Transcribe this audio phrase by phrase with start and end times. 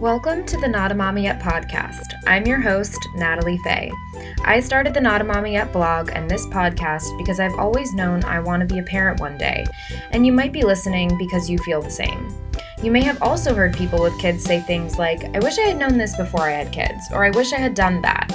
[0.00, 2.14] Welcome to the Not a Mama Yet podcast.
[2.24, 3.90] I'm your host, Natalie Fay.
[4.44, 8.22] I started the Not a Mama Yet blog and this podcast because I've always known
[8.22, 9.66] I want to be a parent one day,
[10.12, 12.32] and you might be listening because you feel the same.
[12.80, 15.78] You may have also heard people with kids say things like, I wish I had
[15.78, 18.30] known this before I had kids, or I wish I had done that.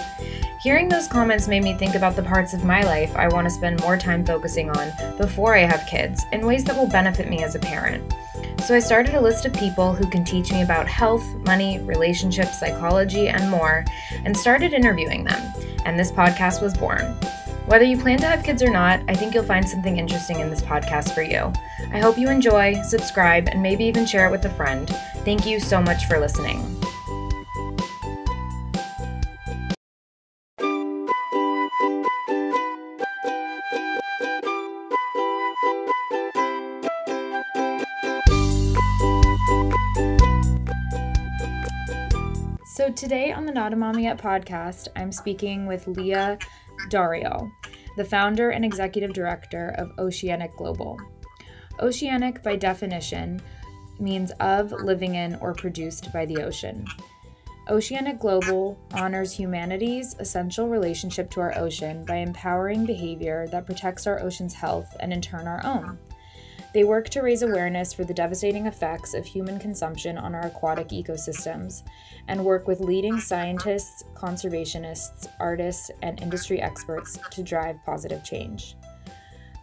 [0.62, 3.50] Hearing those comments made me think about the parts of my life I want to
[3.50, 7.42] spend more time focusing on before I have kids in ways that will benefit me
[7.42, 8.14] as a parent.
[8.66, 12.62] So I started a list of people who can teach me about health, money, relationships,
[12.62, 13.84] psychology, and more,
[14.24, 15.54] and started interviewing them.
[15.86, 17.02] And this podcast was born.
[17.66, 20.50] Whether you plan to have kids or not, I think you'll find something interesting in
[20.50, 21.52] this podcast for you.
[21.92, 24.90] I hope you enjoy, subscribe, and maybe even share it with a friend.
[25.26, 26.73] Thank you so much for listening.
[43.14, 46.36] Today on the Not a Mama Yet podcast, I'm speaking with Lea
[46.90, 47.48] D'Auriol,
[47.96, 51.00] the founder and executive director of Oceanic Global.
[51.80, 53.40] Oceanic, by definition,
[54.00, 56.88] means of, living in, or produced by the ocean.
[57.70, 64.24] Oceanic Global honors humanity's essential relationship to our ocean by empowering behavior that protects our
[64.24, 66.00] ocean's health and, in turn, our own.
[66.74, 70.88] They work to raise awareness for the devastating effects of human consumption on our aquatic
[70.88, 71.84] ecosystems
[72.28, 78.76] and work with leading scientists, conservationists, artists, and industry experts to drive positive change.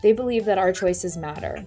[0.03, 1.67] They believe that our choices matter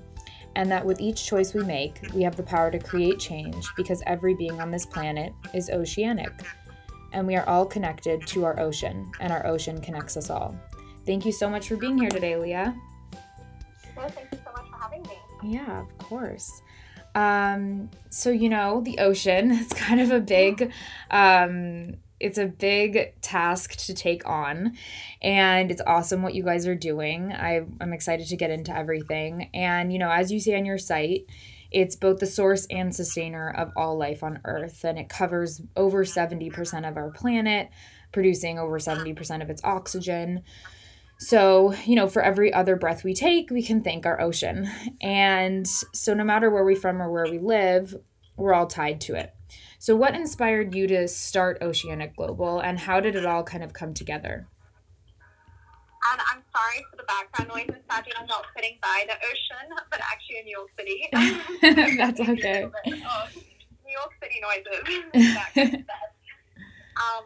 [0.55, 4.01] and that with each choice we make, we have the power to create change because
[4.05, 6.31] every being on this planet is oceanic.
[7.11, 10.55] And we are all connected to our ocean, and our ocean connects us all.
[11.05, 12.73] Thank you so much for being here today, Lea.
[13.95, 14.11] Well,
[15.43, 16.61] Yeah, of course.
[17.15, 20.71] Um, so you know, the ocean, it's kind of a big
[21.11, 24.77] um it's a big task to take on
[25.21, 27.33] and it's awesome what you guys are doing.
[27.33, 29.49] I, I'm excited to get into everything.
[29.53, 31.25] And you know, as you see on your site,
[31.69, 36.05] it's both the source and sustainer of all life on Earth, and it covers over
[36.05, 37.69] 70% of our planet,
[38.11, 40.43] producing over 70% of its oxygen.
[41.23, 44.69] So, you know, for every other breath we take, we can thank our ocean.
[45.01, 47.95] And so, no matter where we're from or where we live,
[48.35, 49.33] we're all tied to it.
[49.79, 53.71] So, what inspired you to start Oceanic Global and how did it all kind of
[53.71, 54.47] come together?
[56.11, 57.79] And I'm sorry for the background noise.
[57.89, 61.07] Sadly, I'm not sitting by the ocean, but actually in New York City.
[61.97, 62.67] That's okay.
[62.85, 65.83] New York City noises.
[66.97, 67.23] um,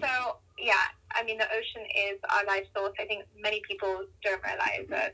[0.00, 0.74] so, yeah,
[1.20, 2.96] I mean, the ocean is our life source.
[2.96, 5.12] I think many people don't realize that,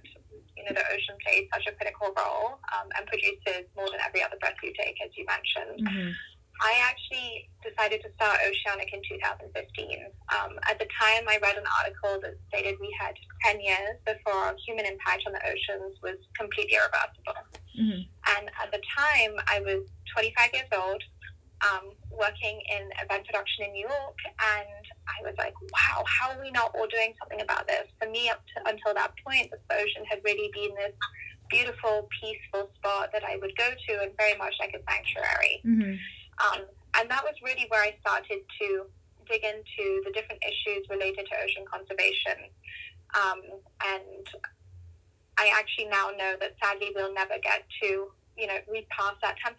[0.55, 4.22] you know, the ocean plays such a critical role um, and produces more than every
[4.22, 5.83] other breath you take, as you mentioned.
[5.83, 6.11] Mm-hmm.
[6.62, 9.50] I actually decided to start Oceanic in 2015.
[10.31, 14.55] Um, at the time, I read an article that stated we had 10 years before
[14.65, 17.37] human impact on the oceans was completely irreversible.
[17.77, 18.00] Mm-hmm.
[18.39, 19.84] And at the time, I was
[20.15, 21.03] 25 years old,
[21.61, 26.41] um, working in event production in New York, and I was like, wow, how are
[26.41, 27.87] we not all doing something about this?
[28.00, 30.93] For me, up to, until that point, the ocean had really been this
[31.49, 35.62] beautiful, peaceful spot that I would go to and very much like a sanctuary.
[35.65, 35.95] Mm-hmm.
[36.43, 36.66] Um,
[36.99, 38.87] and that was really where I started to
[39.28, 42.50] dig into the different issues related to ocean conservation.
[43.15, 43.41] Um,
[43.84, 44.27] and
[45.39, 49.37] I actually now know that sadly we'll never get to, you know, we passed that
[49.41, 49.57] 10%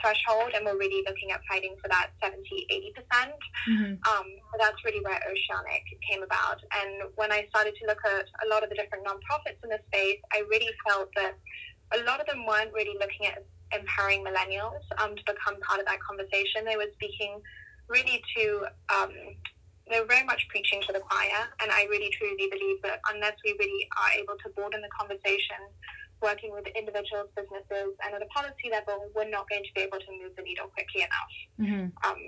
[0.00, 3.34] threshold and we're really looking at fighting for that 70, 80%.
[3.68, 3.94] Mm-hmm.
[4.06, 4.26] Um,
[4.58, 6.62] that's really where Oceanic came about.
[6.78, 9.80] And when I started to look at a lot of the different nonprofits in the
[9.90, 11.34] space, I really felt that
[11.92, 13.42] a lot of them weren't really looking at
[13.74, 16.64] empowering millennials um, to become part of that conversation.
[16.64, 17.42] They were speaking
[17.88, 19.10] really to, um,
[19.90, 21.50] they were very much preaching to the choir.
[21.60, 25.58] And I really truly believe that unless we really are able to broaden the conversation,
[26.24, 30.00] working with individuals, businesses, and at a policy level, we're not going to be able
[30.00, 31.32] to move the needle quickly enough.
[31.60, 31.86] Mm-hmm.
[32.00, 32.20] Um,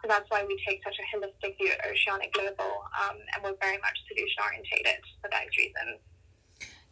[0.00, 3.58] so that's why we take such a holistic view at Oceanic Global, um, and we're
[3.60, 5.98] very much solution orientated for those reasons.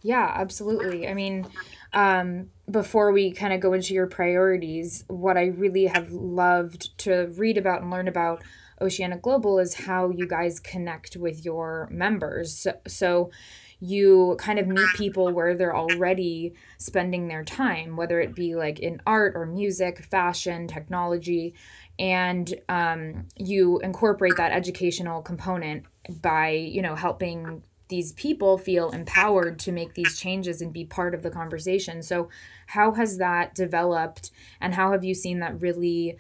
[0.03, 1.09] Yeah, absolutely.
[1.09, 1.47] I mean,
[1.93, 7.33] um, before we kind of go into your priorities, what I really have loved to
[7.37, 8.43] read about and learn about
[8.81, 12.57] Oceanic Global is how you guys connect with your members.
[12.57, 13.31] So, so
[13.81, 18.81] you kind of meet people where they're already spending their time, whether it be like
[18.81, 21.55] in art or music, fashion, technology,
[21.99, 25.85] and um, you incorporate that educational component
[26.21, 31.15] by, you know, helping these people feel empowered to make these changes and be part
[31.15, 32.03] of the conversation.
[32.03, 32.29] So,
[32.67, 36.19] how has that developed, and how have you seen that really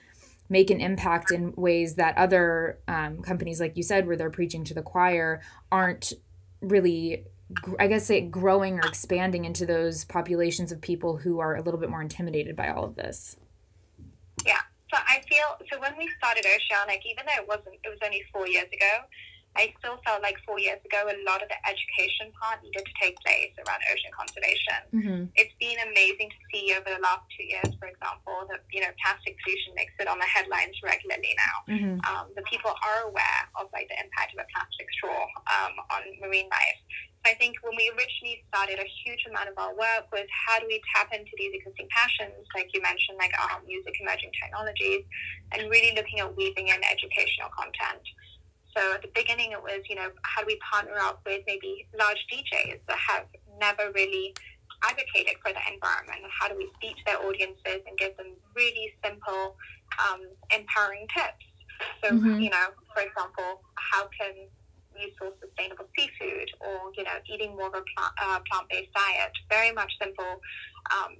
[0.48, 4.64] make an impact in ways that other um, companies, like you said, where they're preaching
[4.64, 6.14] to the choir, aren't
[6.62, 7.24] really
[7.78, 11.80] I guess say growing or expanding into those populations of people who are a little
[11.80, 13.36] bit more intimidated by all of this.
[14.44, 14.60] Yeah.
[14.92, 18.22] So I feel so when we started Oceanic, even though it wasn't it was only
[18.32, 19.04] four years ago,
[19.56, 22.94] I still felt like four years ago, a lot of the education part needed to
[23.00, 24.80] take place around ocean conservation.
[24.94, 25.20] Mm-hmm.
[25.34, 28.92] It's been amazing to see over the last two years, for example, that you know
[29.00, 31.56] plastic pollution makes it on the headlines regularly now.
[31.66, 31.96] Mm-hmm.
[32.04, 36.02] Um, the people are aware of like the impact of a plastic straw um, on
[36.20, 36.80] marine life.
[37.24, 40.66] I think when we originally started, a huge amount of our work was how do
[40.66, 45.04] we tap into these existing passions, like you mentioned, like art, music, emerging technologies,
[45.52, 48.02] and really looking at weaving in educational content.
[48.76, 51.88] So at the beginning, it was, you know, how do we partner up with maybe
[51.98, 53.26] large DJs that have
[53.58, 54.34] never really
[54.84, 56.22] advocated for the environment?
[56.22, 59.56] And how do we speak to their audiences and give them really simple,
[59.98, 60.22] um,
[60.54, 61.44] empowering tips?
[62.02, 62.40] So, mm-hmm.
[62.40, 64.48] you know, for example, how can
[65.18, 69.32] source sustainable seafood or, you know, eating more of a plant, uh, plant-based diet?
[69.48, 70.40] Very much simple.
[70.90, 71.16] Um,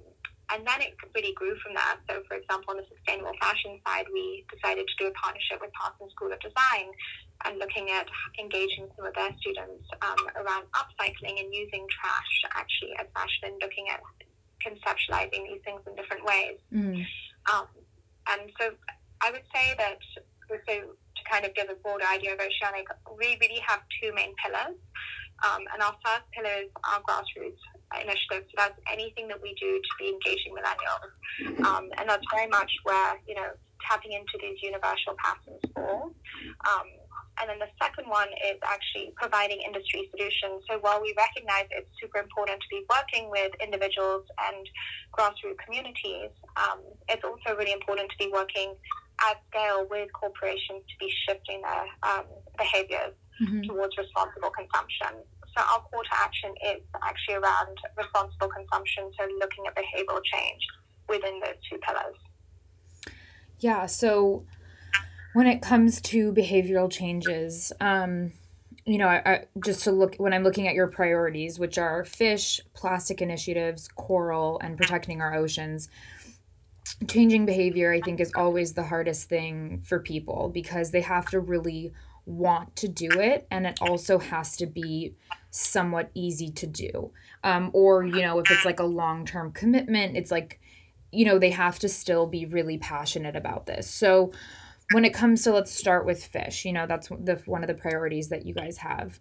[0.51, 1.95] and then it really grew from there.
[2.09, 5.71] So, for example, on the sustainable fashion side, we decided to do a partnership with
[5.77, 6.89] Parsons School of Design
[7.45, 8.07] and looking at
[8.41, 13.61] engaging some of their students um, around upcycling and using trash actually as fashion and
[13.61, 14.01] looking at
[14.65, 16.57] conceptualizing these things in different ways.
[16.73, 17.05] Mm.
[17.53, 17.67] Um,
[18.27, 18.71] and so
[19.21, 19.99] I would say that
[20.49, 22.87] so to kind of give a broader idea of Oceanic,
[23.17, 24.79] we really have two main pillars.
[25.39, 27.63] Um, and our first pillar is our grassroots
[27.95, 28.43] initiative.
[28.51, 31.63] So that's anything that we do to be engaging millennials.
[31.65, 33.51] Um, and that's very much where, you know,
[33.87, 36.11] tapping into these universal patterns fall.
[36.67, 36.87] Um,
[37.39, 40.63] and then the second one is actually providing industry solutions.
[40.69, 44.67] So while we recognize it's super important to be working with individuals and
[45.15, 48.75] grassroots communities, um, it's also really important to be working
[49.25, 52.25] at scale with corporations to be shifting their um,
[52.57, 53.61] behaviors mm-hmm.
[53.61, 55.23] towards responsible consumption.
[55.57, 60.61] So our call to action is actually around responsible consumption, so looking at behavioral change
[61.07, 62.15] within those two pillars.
[63.59, 64.45] Yeah, so
[65.33, 68.31] when it comes to behavioral changes, um,
[68.85, 72.03] you know, I, I, just to look when I'm looking at your priorities, which are
[72.05, 75.89] fish, plastic initiatives, coral, and protecting our oceans.
[77.07, 81.39] Changing behavior, I think, is always the hardest thing for people because they have to
[81.39, 81.93] really
[82.25, 85.15] want to do it, and it also has to be
[85.49, 87.11] somewhat easy to do.
[87.43, 90.59] Um, or, you know, if it's like a long term commitment, it's like,
[91.11, 93.89] you know, they have to still be really passionate about this.
[93.89, 94.31] So,
[94.91, 97.73] when it comes to let's start with fish you know that's the one of the
[97.73, 99.19] priorities that you guys have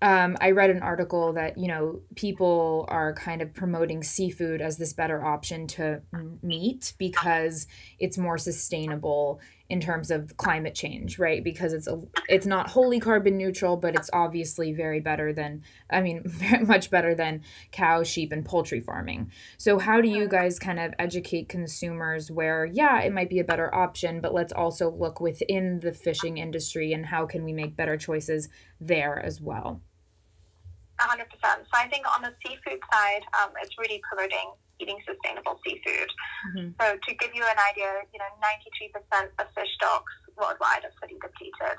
[0.00, 4.76] um, I read an article that you know people are kind of promoting seafood as
[4.76, 6.02] this better option to
[6.42, 7.66] meat because
[7.98, 11.42] it's more sustainable in terms of climate change, right?
[11.42, 16.00] Because it's a it's not wholly carbon neutral, but it's obviously very better than I
[16.00, 17.42] mean, very much better than
[17.72, 19.32] cow, sheep, and poultry farming.
[19.56, 23.44] So how do you guys kind of educate consumers where yeah, it might be a
[23.44, 27.76] better option, but let's also look within the fishing industry and how can we make
[27.76, 28.48] better choices
[28.80, 29.82] there as well?
[31.00, 31.26] 100%.
[31.40, 36.10] So I think on the seafood side, um, it's really promoting eating sustainable seafood.
[36.54, 36.68] Mm-hmm.
[36.78, 41.18] So to give you an idea, you know, 93% of fish stocks worldwide are fully
[41.18, 41.78] depleted,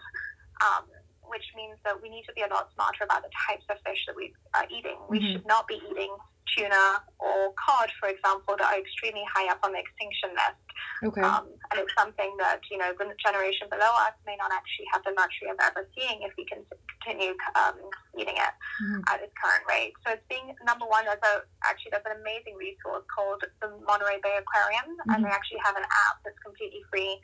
[0.60, 0.84] um,
[1.24, 4.04] which means that we need to be a lot smarter about the types of fish
[4.08, 5.00] that we are eating.
[5.08, 5.12] Mm-hmm.
[5.12, 6.12] We should not be eating
[6.56, 10.64] tuna or cod, for example, that are extremely high up on the extinction list.
[11.04, 11.22] Okay.
[11.22, 15.04] Um, and it's something that, you know, the generation below us may not actually have
[15.04, 16.64] the luxury of ever seeing if we can
[17.00, 17.80] continue um,
[18.20, 18.54] eating it
[18.84, 19.00] mm-hmm.
[19.08, 19.96] at its current rate.
[20.04, 24.20] So it's being, number one, there's a, actually, there's an amazing resource called the Monterey
[24.20, 25.12] Bay Aquarium, mm-hmm.
[25.16, 27.16] and they actually have an app that's completely free.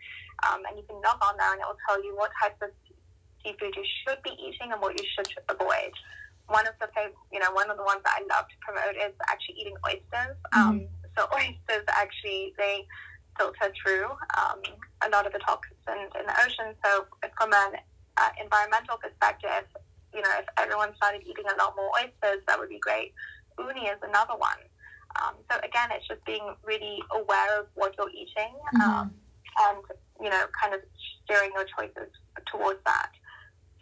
[0.47, 2.71] Um, and you can log on there and it will tell you what types of
[3.43, 5.95] seafood you should be eating and what you should avoid
[6.47, 6.87] one of the
[7.31, 10.37] you know one of the ones that I love to promote is actually eating oysters.
[10.53, 10.59] Mm-hmm.
[10.59, 10.87] Um,
[11.17, 12.85] so oysters actually they
[13.37, 14.05] filter through
[14.37, 14.61] um,
[15.03, 16.75] a lot of the toxins in the ocean.
[16.83, 17.05] So
[17.37, 17.81] from an
[18.17, 19.67] uh, environmental perspective,
[20.13, 23.13] you know, if everyone started eating a lot more oysters, that would be great.
[23.59, 24.61] Uni is another one.
[25.19, 28.81] Um, so again, it's just being really aware of what you're eating mm-hmm.
[28.81, 29.11] um,
[29.67, 29.83] and
[30.21, 30.81] you know, kind of
[31.23, 32.11] steering your choices
[32.51, 33.11] towards that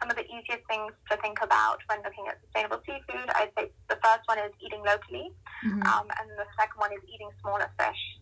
[0.04, 3.70] some of the easiest things to think about when looking at sustainable seafood, I'd say
[3.88, 5.32] the first one is eating locally,
[5.64, 5.82] mm-hmm.
[5.82, 8.20] um, and the second one is eating smaller fish.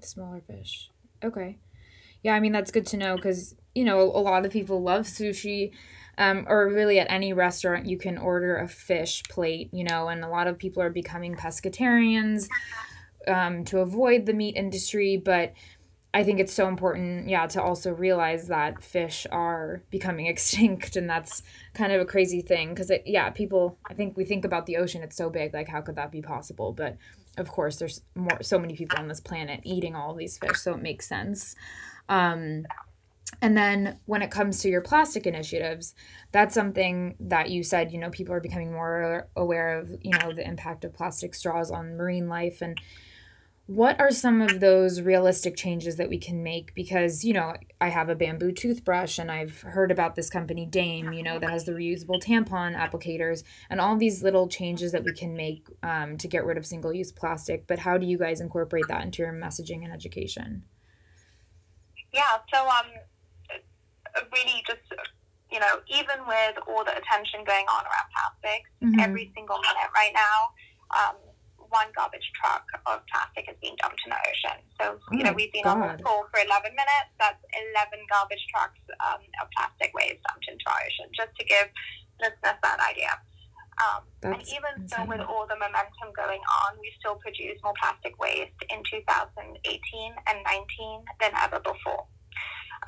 [0.00, 0.90] Smaller fish.
[1.24, 1.58] Okay.
[2.22, 5.06] Yeah, I mean, that's good to know because, you know, a lot of people love
[5.06, 5.72] sushi.
[6.18, 10.24] Um, or really at any restaurant, you can order a fish plate, you know, and
[10.24, 12.48] a lot of people are becoming pescatarians
[13.28, 15.20] um, to avoid the meat industry.
[15.22, 15.52] But
[16.16, 21.10] I think it's so important, yeah, to also realize that fish are becoming extinct, and
[21.10, 21.42] that's
[21.74, 23.78] kind of a crazy thing because, yeah, people.
[23.86, 25.52] I think we think about the ocean; it's so big.
[25.52, 26.72] Like, how could that be possible?
[26.72, 26.96] But
[27.36, 30.72] of course, there's more, so many people on this planet eating all these fish, so
[30.72, 31.54] it makes sense.
[32.08, 32.64] Um,
[33.42, 35.94] and then when it comes to your plastic initiatives,
[36.32, 40.32] that's something that you said, you know, people are becoming more aware of, you know,
[40.32, 42.80] the impact of plastic straws on marine life and
[43.66, 46.74] what are some of those realistic changes that we can make?
[46.74, 51.12] Because you know i have a bamboo toothbrush and i've heard about this company dame
[51.12, 55.12] you know that has the reusable tampon applicators and all these little changes that we
[55.12, 57.66] can make um, to get rid of single use plastic.
[57.66, 60.64] But how do you guys incorporate that into your messaging and education?
[62.12, 62.86] Yeah so um
[64.32, 64.80] really just
[65.50, 69.00] you know even with all the attention going on around plastics mm-hmm.
[69.00, 70.50] every single minute right now
[70.96, 71.16] um,
[71.76, 74.58] one garbage truck of plastic is being dumped in the ocean.
[74.80, 75.76] So, you oh know, we've been God.
[75.76, 77.12] on the call for 11 minutes.
[77.20, 77.40] That's
[77.76, 81.68] 11 garbage trucks um, of plastic waste dumped into our ocean, just to give
[82.16, 83.12] listeners that idea.
[83.76, 88.16] Um, and even so, with all the momentum going on, we still produce more plastic
[88.16, 92.08] waste in 2018 and 19 than ever before.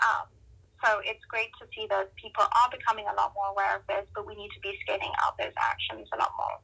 [0.01, 0.33] Um,
[0.81, 4.07] so it's great to see that people are becoming a lot more aware of this,
[4.15, 6.57] but we need to be scaling out those actions a lot more.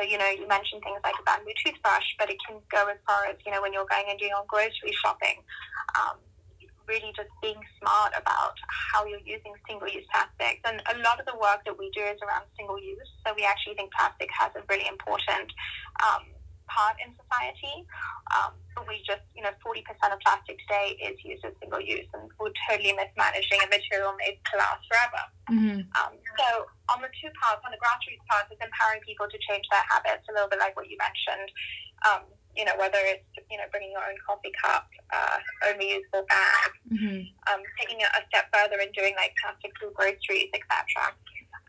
[0.00, 2.96] So, you know, you mentioned things like a bamboo toothbrush, but it can go as
[3.04, 5.44] far as, you know, when you're going and doing your grocery shopping,
[5.92, 6.16] um,
[6.88, 10.64] really just being smart about how you're using single-use plastics.
[10.64, 13.10] And a lot of the work that we do is around single-use.
[13.28, 15.52] So we actually think plastic has a really important
[16.00, 16.24] um,
[16.70, 17.84] part in society.
[18.30, 18.54] Um,
[18.86, 22.54] we just, you know, 40% of plastic today is used as single use, and we're
[22.70, 25.22] totally mismanaging a material made to last forever.
[25.50, 25.80] Mm-hmm.
[25.98, 29.66] Um, so, on the two parts, on the grassroots part, is empowering people to change
[29.68, 31.50] their habits, a little bit like what you mentioned.
[32.06, 32.24] Um,
[32.56, 35.38] you know, whether it's you know bringing your own coffee cup, uh,
[35.70, 37.22] own reusable bag, mm-hmm.
[37.46, 41.14] um, taking it a step further and doing like plastic-free groceries, etc.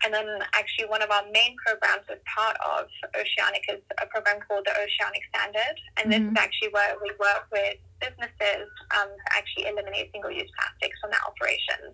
[0.04, 4.42] And then actually one of our main programs as part of Oceanic is a program
[4.42, 5.78] called the Oceanic Standard.
[5.98, 6.12] And mm-hmm.
[6.12, 6.46] this is mm-hmm.
[6.46, 8.66] actually where we work with businesses
[8.98, 11.94] um, to actually eliminate single-use plastics from their operations.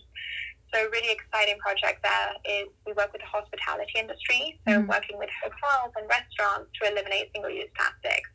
[0.71, 4.91] So a really exciting project there is we work with the hospitality industry, so mm-hmm.
[4.91, 8.27] working with hotels and restaurants to eliminate single-use plastics.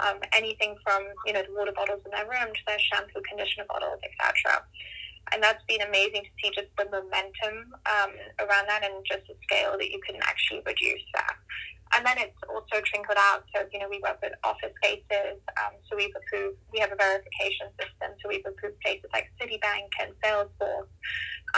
[0.00, 3.64] Um, anything from you know the water bottles in their room to their shampoo, conditioner
[3.68, 4.64] bottles, etc
[5.32, 9.34] and that's been amazing to see just the momentum um, around that and just the
[9.42, 11.36] scale that you can actually reduce that.
[11.92, 13.44] And then it's also trickled out.
[13.54, 15.42] So, you know, we work with office spaces.
[15.58, 18.14] Um, so we've approved, we have a verification system.
[18.22, 20.86] So we've approved places like Citibank and Salesforce.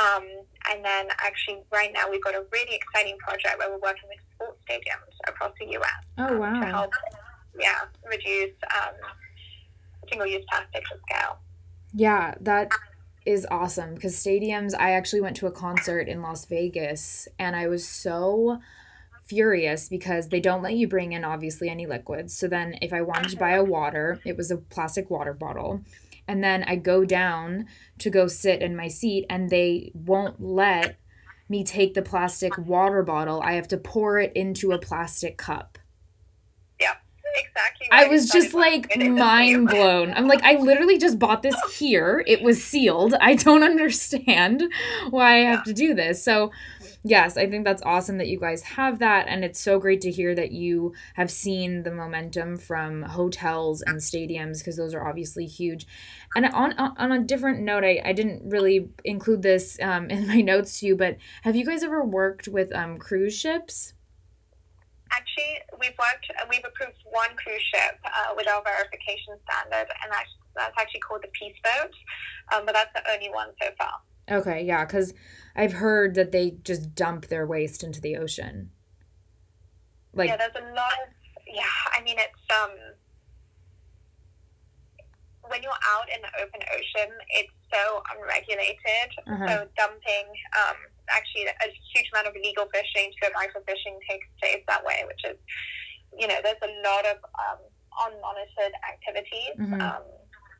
[0.00, 0.24] Um,
[0.72, 4.24] and then actually right now we've got a really exciting project where we're working with
[4.34, 6.00] sports stadiums across the US.
[6.16, 6.60] Oh, wow.
[6.60, 6.92] To help,
[7.60, 8.96] yeah, reduce um,
[10.08, 11.38] single-use plastics at scale.
[11.94, 12.70] Yeah, that
[13.24, 17.66] is awesome because stadiums i actually went to a concert in las vegas and i
[17.66, 18.58] was so
[19.32, 22.36] furious because they don't let you bring in obviously any liquids.
[22.36, 25.80] So then if i wanted to buy a water it was a plastic water bottle.
[26.28, 27.66] And then i go down
[27.98, 30.96] to go sit in my seat and they won't let
[31.48, 33.40] me take the plastic water bottle.
[33.42, 35.78] I have to pour it into a plastic cup
[37.36, 37.88] exactly.
[37.90, 40.12] I was just like mind blown.
[40.14, 42.24] I'm like, I literally just bought this here.
[42.26, 43.14] It was sealed.
[43.20, 44.62] I don't understand
[45.10, 46.22] why I have to do this.
[46.22, 46.50] So,
[47.02, 49.26] yes, I think that's awesome that you guys have that.
[49.28, 53.98] And it's so great to hear that you have seen the momentum from hotels and
[53.98, 55.86] stadiums because those are obviously huge.
[56.34, 60.40] And on, on a different note, I, I didn't really include this um, in my
[60.40, 63.94] notes to you, but have you guys ever worked with um, cruise ships?
[65.12, 70.10] Actually, we've worked, uh, we've approved one cruise ship uh, with our verification standard, and
[70.10, 71.92] that's, that's actually called the Peace Boat,
[72.52, 73.92] um, but that's the only one so far.
[74.30, 75.12] Okay, yeah, because
[75.54, 78.70] I've heard that they just dump their waste into the ocean.
[80.14, 81.12] Like, yeah, there's a lot of,
[81.46, 82.70] yeah, I mean, it's, um,
[85.48, 89.10] when you're out in the open ocean, it's so unregulated.
[89.26, 89.46] Uh-huh.
[89.48, 90.76] So dumping, um,
[91.10, 95.38] actually a huge amount of illegal fishing to microfishing takes place that way, which is,
[96.18, 97.60] you know, there's a lot of um,
[98.06, 99.54] unmonitored activities.
[99.58, 99.80] Mm-hmm.
[99.80, 100.02] Um,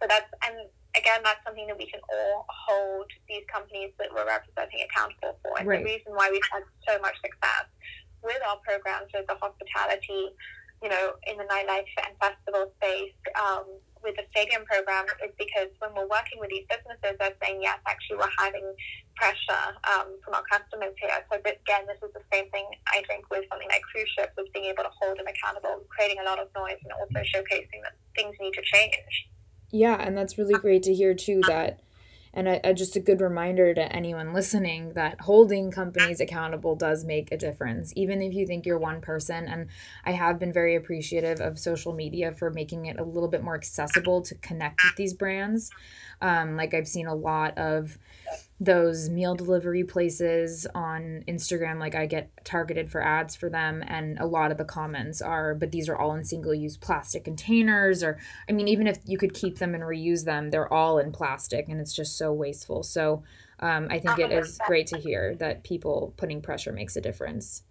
[0.00, 0.56] so that's, and
[0.96, 5.58] again, that's something that we can all hold these companies that we're representing accountable for.
[5.58, 5.80] And right.
[5.80, 7.70] the reason why we've had so much success
[8.22, 10.34] with our programs with the hospitality,
[10.82, 13.64] you know, in the nightlife and festival space, um,
[14.02, 17.78] with the stadium program is because when we're working with these businesses, they're saying, yes,
[17.86, 18.66] actually, we're having
[19.16, 21.14] pressure um, from our customers here.
[21.30, 24.48] So, again, this is the same thing I think with something like cruise ships, is
[24.52, 27.94] being able to hold them accountable, creating a lot of noise, and also showcasing that
[28.14, 29.30] things need to change.
[29.70, 31.80] Yeah, and that's really great to hear too that
[32.34, 37.04] and a, a, just a good reminder to anyone listening that holding companies accountable does
[37.04, 39.46] make a difference even if you think you're one person.
[39.46, 39.68] And
[40.04, 43.54] i have been very appreciative of social media for making it a little bit more
[43.54, 45.70] accessible to connect with these brands
[46.22, 47.98] um, like i've seen a lot of
[48.64, 54.18] those meal delivery places on Instagram, like I get targeted for ads for them, and
[54.20, 58.04] a lot of the comments are, but these are all in single use plastic containers,
[58.04, 61.10] or I mean, even if you could keep them and reuse them, they're all in
[61.10, 62.84] plastic, and it's just so wasteful.
[62.84, 63.24] So
[63.58, 67.64] um, I think it is great to hear that people putting pressure makes a difference.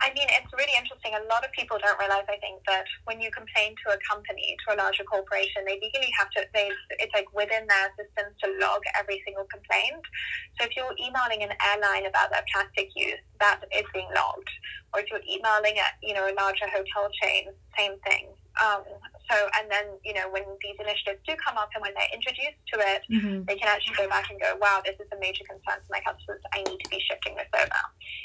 [0.00, 1.10] I mean, it's really interesting.
[1.10, 4.54] A lot of people don't realize, I think, that when you complain to a company,
[4.62, 6.70] to a larger corporation, they legally have to, they,
[7.02, 10.06] it's like within their systems to log every single complaint.
[10.54, 14.50] So if you're emailing an airline about their plastic use, that is being logged.
[14.94, 18.37] Or if you're emailing at, you know, a larger hotel chain, same thing.
[18.58, 18.82] Um,
[19.30, 22.58] so, and then, you know, when these initiatives do come up and when they're introduced
[22.74, 23.44] to it, mm-hmm.
[23.46, 26.00] they can actually go back and go, wow, this is a major concern for my
[26.00, 26.40] customers.
[26.50, 27.82] I need to be shifting this over.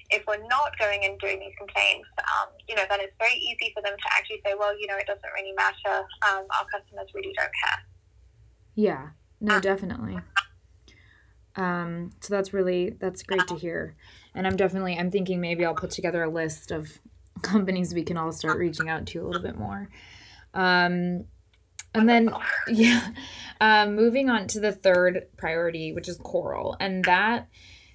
[0.09, 3.75] If we're not going and doing these complaints, um, you know, then it's very easy
[3.75, 6.07] for them to actually say, well, you know, it doesn't really matter.
[6.25, 7.79] Um, our customers really don't care.
[8.75, 9.03] Yeah,
[9.39, 10.17] no, definitely.
[11.55, 13.95] Um, so that's really, that's great to hear.
[14.33, 16.99] And I'm definitely, I'm thinking maybe I'll put together a list of
[17.41, 19.89] companies we can all start reaching out to a little bit more.
[20.53, 21.25] Um,
[21.93, 22.29] and then,
[22.67, 23.09] yeah,
[23.61, 26.75] um, moving on to the third priority, which is coral.
[26.79, 27.47] And that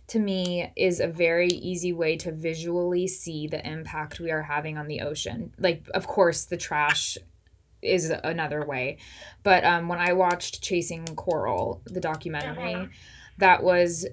[0.08, 4.78] to me is a very easy way to visually see the impact we are having
[4.78, 5.52] on the ocean.
[5.58, 7.18] Like, of course, the trash
[7.82, 8.98] is another way.
[9.42, 12.86] But um, when I watched Chasing Coral, the documentary, uh-huh.
[13.38, 14.06] that was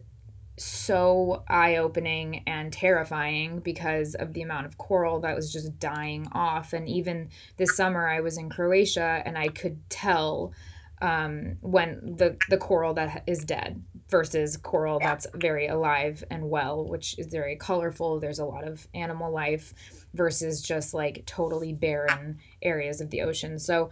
[0.58, 6.28] so eye opening and terrifying because of the amount of coral that was just dying
[6.32, 6.74] off.
[6.74, 10.54] And even this summer, I was in Croatia and I could tell
[11.02, 16.86] um, when the, the coral that is dead versus coral that's very alive and well,
[16.86, 18.20] which is very colorful.
[18.20, 19.74] There's a lot of animal life
[20.14, 23.60] versus just like totally barren areas of the ocean.
[23.60, 23.90] So,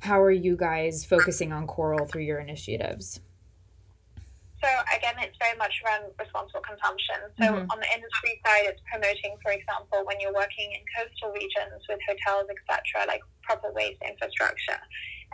[0.00, 3.20] how are you guys focusing on coral through your initiatives?
[4.64, 7.20] So again, it's very much around responsible consumption.
[7.36, 7.68] So mm-hmm.
[7.68, 12.00] on the industry side, it's promoting, for example, when you're working in coastal regions with
[12.08, 14.80] hotels, etc., like proper waste infrastructure,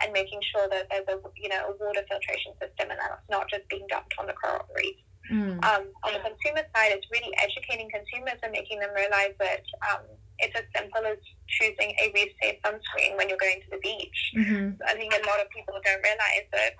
[0.03, 3.47] and making sure that there's a you know a water filtration system and that's not
[3.47, 4.99] just being dumped on the coral reef.
[5.31, 5.63] Mm.
[5.63, 10.03] Um, on the consumer side, it's really educating consumers and making them realize that um,
[10.43, 11.15] it's as simple as
[11.47, 14.19] choosing a reef safe sunscreen when you're going to the beach.
[14.35, 14.75] Mm-hmm.
[14.83, 16.75] I think a lot of people don't realize that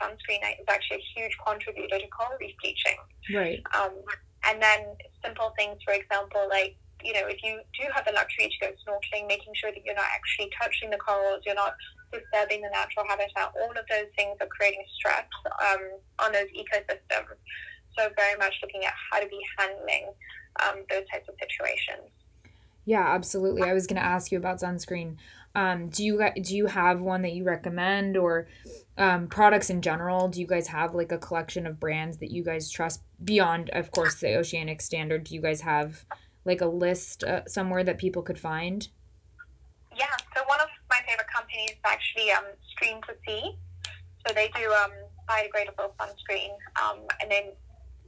[0.00, 2.98] sunscreen is actually a huge contributor to coral reef bleaching.
[3.34, 3.62] Right.
[3.74, 3.92] Um,
[4.48, 8.48] and then simple things, for example, like you know, if you do have the luxury
[8.48, 11.74] to go snorkeling, making sure that you're not actually touching the corals, you're not
[12.12, 13.52] disturbing the natural habitat.
[13.54, 15.82] All of those things are creating stress um,
[16.18, 17.36] on those ecosystems.
[17.96, 20.12] So very much looking at how to be handling
[20.64, 22.10] um, those types of situations.
[22.84, 23.62] Yeah, absolutely.
[23.62, 25.16] I was going to ask you about sunscreen.
[25.54, 28.46] Um, do you do you have one that you recommend or
[28.98, 30.28] um, products in general?
[30.28, 33.90] Do you guys have like a collection of brands that you guys trust beyond, of
[33.90, 35.24] course, the Oceanic standard?
[35.24, 36.04] Do you guys have
[36.44, 38.88] like a list uh, somewhere that people could find?
[39.96, 40.14] Yeah.
[40.34, 43.56] So one of my favorite companies is actually um, Stream to Sea.
[44.26, 44.90] So they do um,
[45.28, 46.50] biodegradable sunscreen,
[46.82, 47.52] um, and then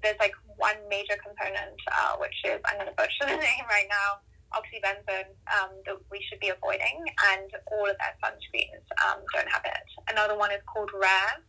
[0.03, 3.87] there's like one major component, uh, which is I'm going to butcher the name right
[3.89, 4.21] now
[4.55, 9.65] oxybenzone um, that we should be avoiding, and all of their sunscreens um, don't have
[9.65, 9.87] it.
[10.11, 11.43] Another one is called Rare,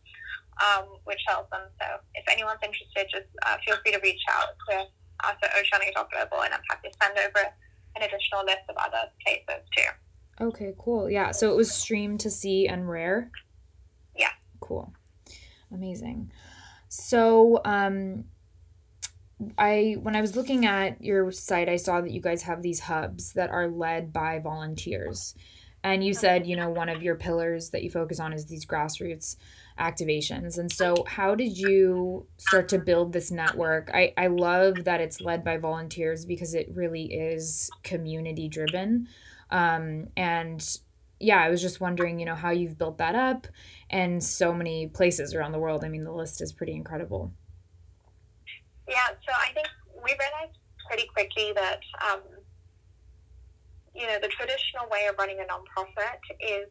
[0.60, 1.62] um, which sells them.
[1.80, 4.76] So if anyone's interested, just uh, feel free to reach out to
[5.28, 7.46] us at Oceanic Global, and I'm happy to send over
[7.96, 10.44] an additional list of other places too.
[10.44, 11.10] Okay, cool.
[11.10, 13.30] Yeah, so it was Stream to Sea and Rare.
[14.16, 14.30] Yeah.
[14.60, 14.92] Cool.
[15.72, 16.32] Amazing.
[16.88, 18.24] So, um,
[19.56, 22.80] I when I was looking at your site, I saw that you guys have these
[22.80, 25.34] hubs that are led by volunteers.
[25.82, 28.66] And you said, you know, one of your pillars that you focus on is these
[28.66, 29.36] grassroots
[29.78, 30.58] activations.
[30.58, 33.90] And so how did you start to build this network?
[33.94, 39.08] I, I love that it's led by volunteers because it really is community driven.
[39.50, 40.62] Um, and
[41.18, 43.46] yeah, I was just wondering, you know, how you've built that up
[43.88, 45.82] and so many places around the world.
[45.82, 47.32] I mean, the list is pretty incredible.
[48.90, 50.58] Yeah, so I think we realized
[50.90, 52.26] pretty quickly that, um,
[53.94, 56.66] you know, the traditional way of running a nonprofit is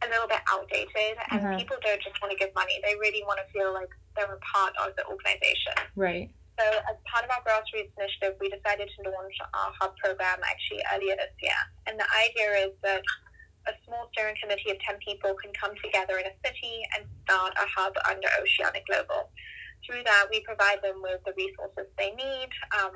[0.00, 1.56] a little bit outdated, and uh-huh.
[1.56, 4.40] people don't just want to give money; they really want to feel like they're a
[4.40, 5.76] part of the organization.
[5.96, 6.32] Right.
[6.58, 10.80] So, as part of our grassroots initiative, we decided to launch our hub program actually
[10.92, 13.04] earlier this year, and the idea is that
[13.68, 17.52] a small steering committee of 10 people can come together in a city and start
[17.58, 19.30] a hub under Oceanic Global.
[19.84, 22.92] Through that, we provide them with the resources they need, um,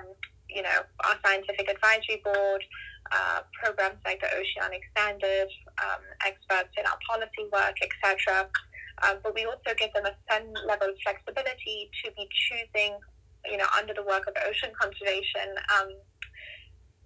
[0.49, 2.64] you know, our scientific advisory board,
[3.12, 5.49] uh, programs like the Oceanic Standard,
[5.83, 8.49] um, experts in our policy work, etc.
[9.03, 12.99] Um, but we also give them a certain level of flexibility to be choosing,
[13.47, 15.88] you know, under the work of ocean conservation, um,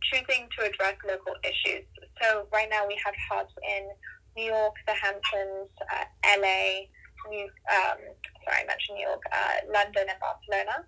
[0.03, 1.85] choosing to address local issues.
[2.21, 3.89] So right now we have hubs in
[4.37, 6.05] New York, the Hamptons, uh,
[6.37, 6.91] LA,
[7.29, 7.99] New, um,
[8.45, 10.85] sorry, I mentioned New York, uh, London, and Barcelona.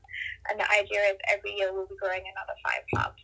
[0.50, 3.22] And the idea is every year we'll be growing another five hubs.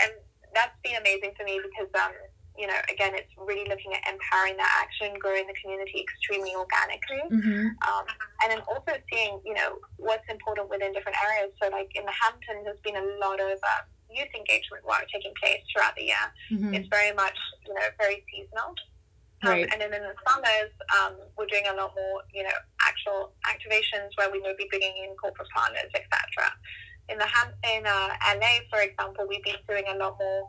[0.00, 0.12] And
[0.54, 2.14] that's been amazing for me because, um,
[2.56, 7.26] you know, again, it's really looking at empowering that action, growing the community extremely organically.
[7.26, 7.74] Mm-hmm.
[7.82, 8.06] Um,
[8.42, 11.50] and then also seeing, you know, what's important within different areas.
[11.60, 15.34] So, like in the Hamptons, there's been a lot of um, youth engagement work taking
[15.42, 16.26] place throughout the year.
[16.52, 16.74] Mm-hmm.
[16.74, 17.36] It's very much,
[17.66, 18.78] you know, very seasonal.
[19.44, 19.68] Um, right.
[19.70, 24.16] And then in the summers, um, we're doing a lot more, you know, actual activations
[24.16, 26.48] where we may be bringing in corporate partners, etc.
[27.08, 28.08] In the ham- in uh,
[28.40, 30.48] LA, for example, we've been doing a lot more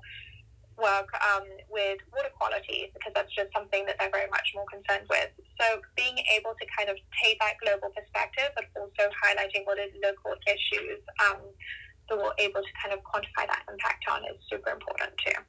[0.78, 5.08] work um, with water quality because that's just something that they're very much more concerned
[5.10, 5.32] with.
[5.60, 9.92] So being able to kind of take that global perspective, but also highlighting what is
[10.04, 11.40] local issues um,
[12.08, 15.40] that we're able to kind of quantify that impact on is super important too.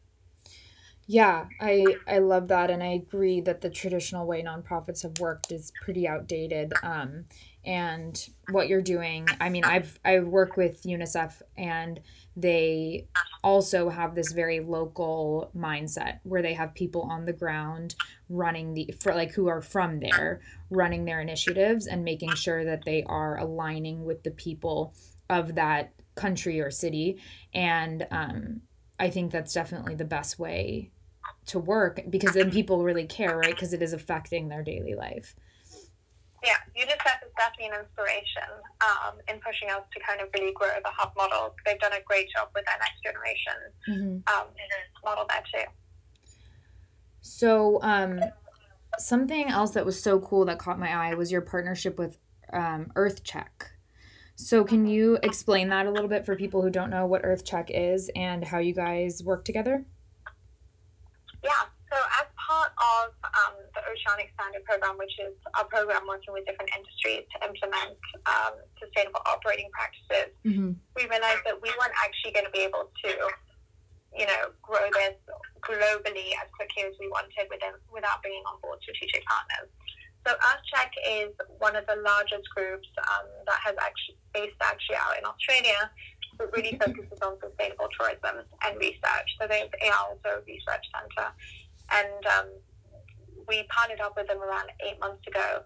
[1.09, 5.53] Yeah, I I love that, and I agree that the traditional way nonprofits have worked
[5.53, 6.73] is pretty outdated.
[6.83, 7.27] Um,
[7.65, 12.01] and what you're doing, I mean, I've I work with UNICEF, and
[12.37, 13.07] they
[13.45, 17.95] also have this very local mindset where they have people on the ground
[18.29, 20.41] running the for like who are from there
[20.71, 24.93] running their initiatives and making sure that they are aligning with the people
[25.31, 27.21] of that country or city
[27.55, 28.61] and um,
[28.99, 30.91] i think that's definitely the best way
[31.47, 33.55] to work because then people really care, right?
[33.55, 35.35] Because it is affecting their daily life.
[36.45, 40.29] Yeah, you just UNICEF is definitely an inspiration um, in pushing us to kind of
[40.35, 41.55] really grow the hub model.
[41.65, 44.37] They've done a great job with their next generation mm-hmm.
[44.37, 44.47] um,
[45.05, 45.71] model there too.
[47.21, 48.21] So, um,
[48.99, 52.19] something else that was so cool that caught my eye was your partnership with
[52.53, 53.71] um, EarthCheck.
[54.37, 57.71] So, can you explain that a little bit for people who don't know what EarthCheck
[57.71, 59.85] is and how you guys work together?
[61.47, 66.35] Yeah, so as part of um, the Oceanic Standard Program, which is a program working
[66.35, 67.95] with different industries to implement
[68.27, 70.75] um, sustainable operating practices, mm-hmm.
[70.99, 73.11] we realized that we weren't actually going to be able to,
[74.19, 75.15] you know, grow this
[75.63, 79.71] globally as quickly as we wanted within, without bringing on board strategic partners.
[80.27, 81.31] So EarthCheck is
[81.63, 85.87] one of the largest groups um, that has actually based actually out in Australia
[86.39, 89.29] that really focuses on sustainable tourism and research.
[89.41, 91.31] So they, they are also a research centre.
[91.93, 92.49] And um,
[93.49, 95.63] we partnered up with them around eight months ago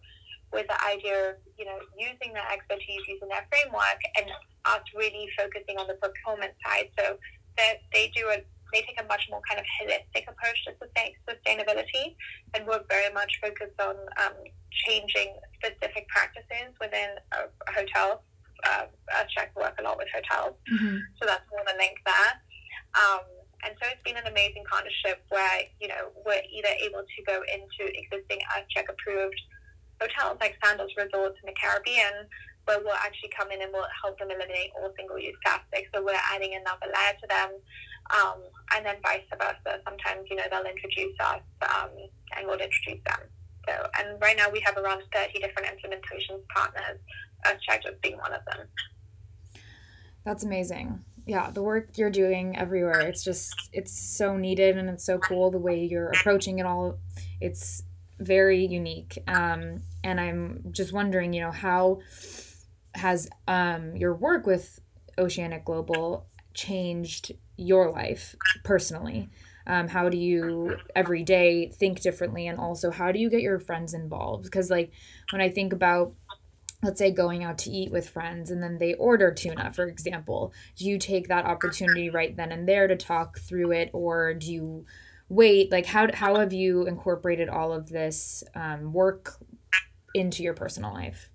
[0.53, 4.27] with the idea of, you know, using their expertise, using their framework, and
[4.65, 6.91] us really focusing on the procurement side.
[6.99, 7.17] So
[7.57, 11.11] they, they do a they take a much more kind of holistic approach to sustain,
[11.27, 12.15] sustainability,
[12.55, 14.35] and we're very much focused on um,
[14.87, 18.23] changing specific practices within a, a hotel
[18.65, 20.57] uh, check work a lot with hotels.
[20.73, 20.99] Mm-hmm.
[21.21, 22.33] So that's more the link there.
[22.97, 23.25] Um,
[23.65, 27.43] and so it's been an amazing partnership where, you know, we're either able to go
[27.45, 28.41] into existing
[28.73, 29.41] check approved
[30.01, 32.25] hotels like Sandals Resorts in the Caribbean,
[32.65, 35.89] where we'll actually come in and we'll help them eliminate all single use plastic.
[35.95, 37.51] So we're adding another layer to them.
[38.11, 38.41] Um,
[38.75, 39.81] and then vice versa.
[39.85, 41.91] Sometimes, you know, they'll introduce us um,
[42.37, 43.29] and we'll introduce them.
[43.69, 46.99] So, and right now we have around 30 different implementation partners
[47.47, 48.67] EarthCheck just being one of them.
[50.25, 51.05] That's amazing.
[51.27, 55.51] Yeah, the work you're doing everywhere, it's just it's so needed and it's so cool
[55.51, 56.99] the way you're approaching it all.
[57.41, 57.83] It's
[58.19, 59.19] very unique.
[59.27, 62.01] Um, and I'm just wondering, you know, how
[62.95, 64.81] has um, your work with
[65.19, 69.31] Oceanic Global changed your life personally?
[69.71, 72.49] Um, how do you every day think differently?
[72.49, 74.45] And also how do you get your friends involved?
[74.45, 74.91] Because like
[75.31, 76.13] when i think about
[76.83, 80.53] let's say going out to eat with friends and then they order tuna for example
[80.77, 83.91] do you take that opportunity right then and there to talk through it?
[83.93, 84.87] Or do you
[85.29, 85.71] wait?
[85.71, 89.35] Like how, how have you incorporated all of this um, work
[90.15, 91.31] into your personal life?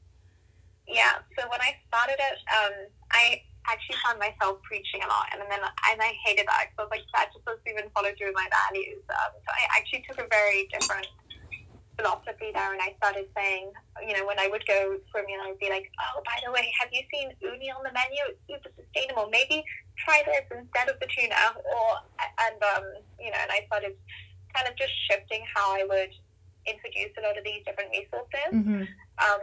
[0.88, 1.14] Yeah.
[1.38, 5.62] So when i started it um, i actually found myself preaching a lot and then
[5.62, 8.38] and i hated that because i was like that just doesn't even follow through with
[8.38, 11.08] my values um, so i actually took a very different
[11.98, 13.72] philosophy there and I started saying,
[14.06, 16.72] you know, when I would go swimming, I would be like, oh, by the way,
[16.80, 18.20] have you seen uni on the menu?
[18.30, 19.30] It's super sustainable.
[19.32, 19.64] Maybe
[19.98, 21.56] try this instead of the tuna.
[21.56, 22.86] Or, and, um,
[23.20, 23.96] you know, and I started
[24.54, 26.12] kind of just shifting how I would
[26.68, 28.52] introduce a lot of these different resources.
[28.52, 28.84] Mm-hmm.
[29.24, 29.42] Um,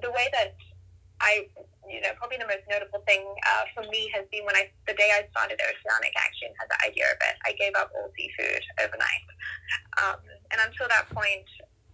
[0.00, 0.54] the way that
[1.20, 1.48] I,
[1.88, 4.94] you know, probably the most notable thing uh, for me has been when I, the
[4.94, 7.34] day I started Oceanic, Action, had the idea of it.
[7.46, 9.26] I gave up all seafood overnight,
[9.98, 10.20] um,
[10.54, 11.46] and until that point,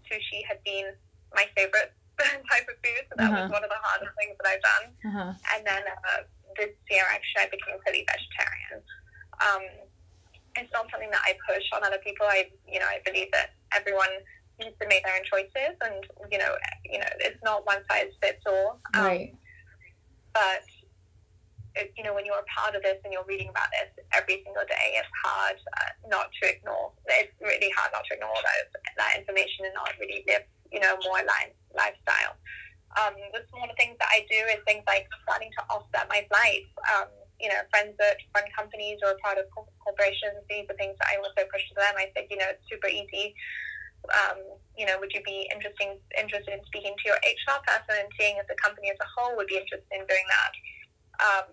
[0.04, 0.92] sushi had been
[1.34, 3.02] my favorite type of food.
[3.08, 3.44] So that Uh-huh.
[3.44, 4.86] was one of the hardest things that I've done.
[5.08, 5.32] Uh-huh.
[5.56, 6.22] And then uh,
[6.56, 8.80] this year, actually, I became fully vegetarian.
[9.40, 9.62] Um,
[10.56, 12.26] it's not something that I push on other people.
[12.26, 14.10] I, you know, I believe that everyone
[14.58, 16.52] needs to make their own choices, and you know,
[16.84, 18.80] you know, it's not one size fits all.
[18.94, 19.34] Um, Right.
[20.38, 20.62] But
[21.74, 24.38] it, you know, when you're a part of this and you're reading about this every
[24.46, 26.94] single day, it's hard uh, not to ignore.
[27.18, 28.70] It's really hard not to ignore that
[29.02, 32.38] that information and not really live, you know, more aligned lifestyle.
[32.94, 36.70] Um, the smaller things that I do is things like starting to offset my flights.
[36.94, 37.10] Um,
[37.42, 41.22] you know, friends that run companies or part of corporations, these are things that I
[41.22, 41.94] also push to them.
[41.94, 43.34] I said, you know, it's super easy.
[44.08, 44.38] Um,
[44.78, 48.38] you know, would you be interesting, interested in speaking to your HR person and seeing
[48.38, 50.52] if the company as a whole would be interested in doing that?
[51.18, 51.46] Um,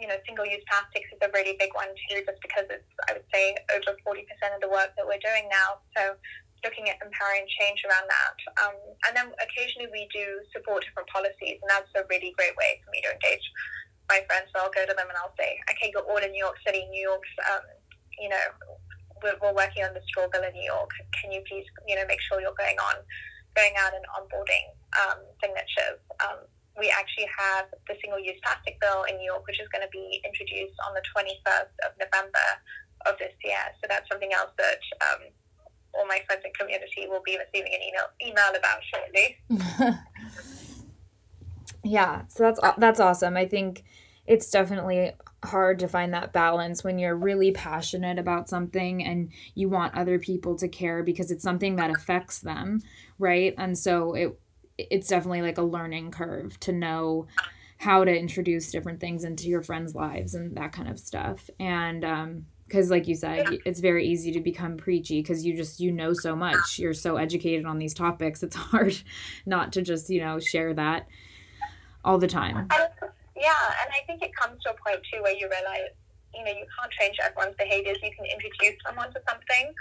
[0.00, 3.28] you know, single-use plastics is a really big one too, just because it's, I would
[3.28, 4.24] say, over 40%
[4.56, 5.84] of the work that we're doing now.
[5.92, 6.16] So
[6.64, 8.36] looking at empowering change around that.
[8.64, 8.76] Um,
[9.08, 12.88] and then occasionally we do support different policies, and that's a really great way for
[12.92, 13.44] me to engage
[14.08, 14.48] my friends.
[14.52, 16.88] So I'll go to them and I'll say, okay, you're all in New York City.
[16.88, 17.64] New York's, um,
[18.18, 18.44] you know,
[19.22, 20.90] we're, we're working on the straw bill in New York.
[21.16, 22.96] Can you please, you know, make sure you're going on,
[23.54, 26.00] going out and onboarding um, signatures?
[26.20, 26.44] Um,
[26.78, 30.22] we actually have the single-use plastic bill in New York, which is going to be
[30.24, 32.48] introduced on the 21st of November
[33.04, 33.60] of this year.
[33.80, 34.80] So that's something else that
[35.10, 35.28] um,
[35.92, 39.36] all my friends and community will be receiving an email email about shortly.
[41.82, 43.84] yeah so that's that's awesome i think
[44.26, 45.12] it's definitely
[45.44, 50.18] hard to find that balance when you're really passionate about something and you want other
[50.18, 52.82] people to care because it's something that affects them
[53.20, 53.54] right?
[53.56, 54.40] And so it
[54.76, 57.26] it's definitely like a learning curve to know
[57.76, 61.48] how to introduce different things into your friends lives and that kind of stuff.
[61.60, 65.80] And um because like you said it's very easy to become preachy because you just
[65.80, 66.78] you know so much.
[66.78, 69.00] You're so educated on these topics it's hard
[69.46, 71.06] not to just you know share that
[72.02, 72.68] all the time
[73.40, 75.96] yeah, and I think it comes to a point too where you realize,
[76.36, 77.96] you know, you can't change everyone's behaviors.
[78.04, 79.72] You can introduce someone to something,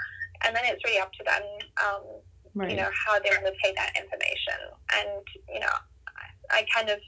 [0.47, 1.43] and then it's really up to them,
[1.83, 2.03] um,
[2.55, 4.59] right you know, how they want to take that information.
[4.95, 5.75] And you know,
[6.49, 7.03] I, I kind of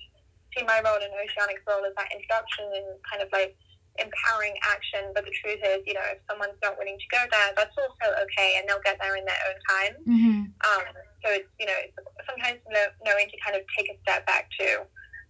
[0.51, 3.55] see my role in Oceanic's role as that introduction and kind of like
[3.95, 5.15] empowering action.
[5.15, 8.07] But the truth is, you know, if someone's not willing to go there, that's also
[8.27, 9.93] okay, and they'll get there in their own time.
[10.03, 10.39] mm-hmm.
[10.67, 10.83] Um,
[11.23, 11.95] so it's you know it's
[12.27, 14.83] sometimes knowing to kind of take a step back too.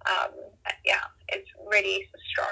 [0.06, 0.32] Um,
[0.86, 2.50] yeah, it's really strong.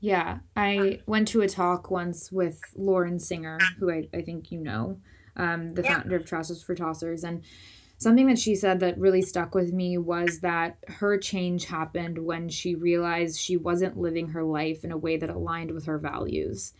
[0.00, 4.60] Yeah, I went to a talk once with Lauren Singer, who I, I think you
[4.60, 5.00] know,
[5.36, 6.00] um, the Yeah.
[6.00, 7.24] founder of Trash is for Tossers.
[7.24, 7.42] And
[7.98, 12.48] something that she said that really stuck with me was that her change happened when
[12.50, 16.74] she realized she wasn't living her life in a way that aligned with her values.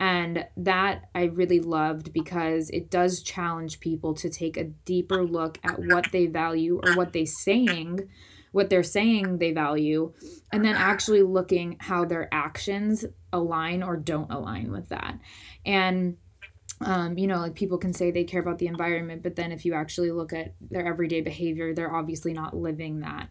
[0.00, 5.58] And that I really loved because it does challenge people to take a deeper look
[5.62, 8.08] at what they value or what they're saying,
[8.52, 10.12] what they're saying they value,
[10.52, 15.18] and then actually looking how their actions align or don't align with that.
[15.66, 16.16] And
[16.84, 19.64] um, you know, like people can say they care about the environment, but then if
[19.64, 23.28] you actually look at their everyday behavior, they're obviously not living that.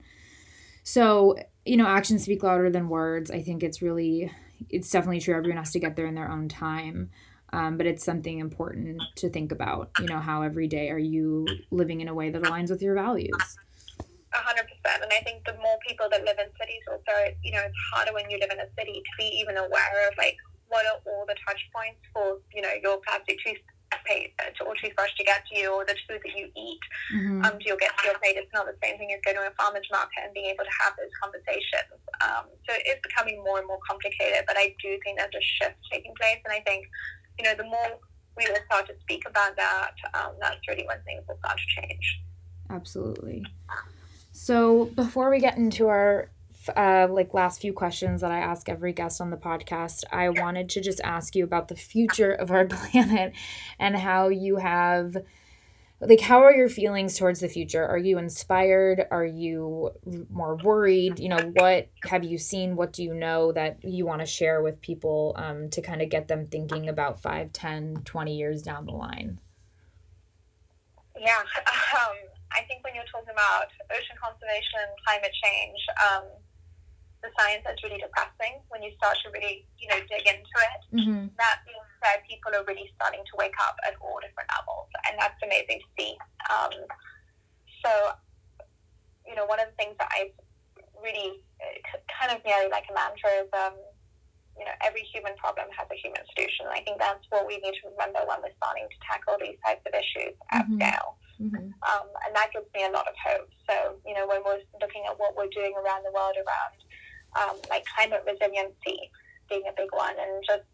[0.83, 3.29] So, you know, actions speak louder than words.
[3.29, 4.31] I think it's really,
[4.69, 5.35] it's definitely true.
[5.35, 7.11] Everyone has to get there in their own time.
[7.53, 9.91] Um, but it's something important to think about.
[9.99, 12.95] You know, how every day are you living in a way that aligns with your
[12.95, 13.57] values?
[14.33, 15.03] A hundred percent.
[15.03, 18.13] And I think the more people that live in cities also, you know, it's harder
[18.13, 20.37] when you live in a city to be even aware of like
[20.71, 25.23] what are all the touch points for, you know, your plastic toothpaste or toothbrush to
[25.27, 26.79] get to you or the food that you eat
[27.11, 27.43] Mhm.
[27.43, 28.39] um, to your get to your plate.
[28.39, 30.75] It's not the same thing as going to a farmer's market and being able to
[30.79, 31.99] have those conversations.
[32.23, 35.41] Um, so it is becoming more and more complicated, but I do think there's a
[35.43, 36.39] shift taking place.
[36.47, 36.87] And I think,
[37.37, 37.99] you know, the more
[38.37, 41.81] we will start to speak about that, um, that's really when things will start to
[41.81, 42.21] change.
[42.69, 43.43] Absolutely.
[44.31, 46.31] So before we get into our
[46.75, 50.69] uh, like last few questions that I ask every guest on the podcast, I wanted
[50.69, 53.33] to just ask you about the future of our planet
[53.79, 55.17] and how you have
[55.99, 57.85] like how are your feelings towards the future?
[57.85, 59.05] Are you inspired?
[59.11, 59.91] Are you
[60.31, 61.19] more worried?
[61.19, 62.75] You know what have you seen?
[62.75, 66.09] What do you know that you want to share with people um, to kind of
[66.09, 69.39] get them thinking about 5 10 20 years down the line?
[71.19, 71.37] Yeah,
[71.99, 76.25] um, I think when you're talking about ocean conservation and climate change, um,
[77.21, 80.81] the science is really depressing when you start to really, you know, dig into it.
[80.89, 81.29] mm-hmm.
[81.37, 85.13] That being said, people are really starting to wake up at all different levels, and
[85.21, 86.13] that's amazing to see.
[86.49, 86.73] Um,
[87.85, 87.91] so,
[89.25, 90.33] you know, one of the things that I
[90.97, 93.77] really uh, kind of nearly like a mantra is, um,
[94.57, 96.69] you know, every human problem has a human solution.
[96.69, 99.57] And I think that's what we need to remember when we're starting to tackle these
[99.61, 100.81] types of issues at mm-hmm.
[100.81, 101.20] scale.
[101.41, 101.73] Mm-hmm.
[101.81, 103.49] Um, and that gives me a lot of hope.
[103.65, 106.77] So, you know, when we're looking at what we're doing around the world around
[107.33, 109.09] um, like climate resiliency
[109.49, 110.67] being a big one, and just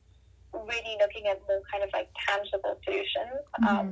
[0.53, 3.39] really looking at more kind of like tangible solutions.
[3.61, 3.67] Mm-hmm.
[3.67, 3.87] Um,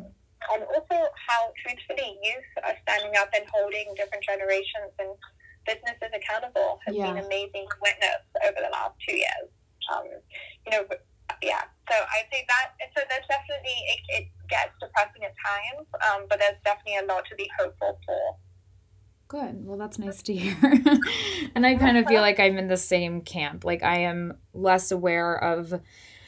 [0.54, 5.10] and also how truthfully youth are standing up and holding different generations and
[5.66, 7.10] businesses accountable has yeah.
[7.10, 9.50] been amazing witness over the last two years.
[9.90, 10.86] Um, you know,
[11.42, 11.62] yeah.
[11.90, 16.40] So I think that so there's definitely it, it gets depressing at times, um, but
[16.40, 18.38] there's definitely a lot to be hopeful for.
[19.28, 19.66] Good.
[19.66, 20.56] Well, that's nice to hear.
[21.56, 23.66] and I kind of feel like I'm in the same camp.
[23.66, 25.82] Like I am less aware of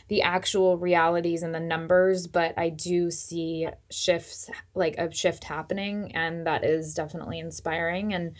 [0.07, 6.11] the actual realities and the numbers, but I do see shifts, like a shift happening,
[6.15, 8.13] and that is definitely inspiring.
[8.13, 8.35] And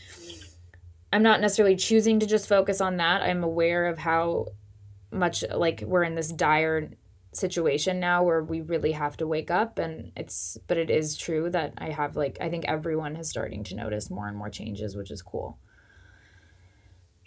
[1.12, 3.22] I'm not necessarily choosing to just focus on that.
[3.22, 4.48] I'm aware of how
[5.12, 6.90] much like we're in this dire
[7.34, 11.50] situation now where we really have to wake up and it's but it is true
[11.50, 14.96] that I have like I think everyone is starting to notice more and more changes
[14.96, 15.58] which is cool.